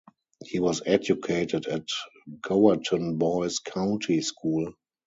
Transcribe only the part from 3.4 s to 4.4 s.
County